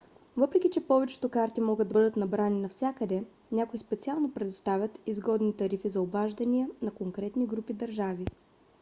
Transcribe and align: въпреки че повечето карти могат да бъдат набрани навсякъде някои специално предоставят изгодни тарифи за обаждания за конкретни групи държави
въпреки 0.37 0.69
че 0.69 0.87
повечето 0.87 1.29
карти 1.29 1.61
могат 1.61 1.87
да 1.87 1.93
бъдат 1.93 2.15
набрани 2.15 2.61
навсякъде 2.61 3.23
някои 3.51 3.79
специално 3.79 4.31
предоставят 4.33 4.99
изгодни 5.05 5.57
тарифи 5.57 5.89
за 5.89 6.01
обаждания 6.01 6.69
за 6.81 6.91
конкретни 6.91 7.47
групи 7.47 7.73
държави 7.73 8.25